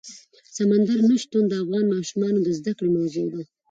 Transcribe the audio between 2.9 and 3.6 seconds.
موضوع ده.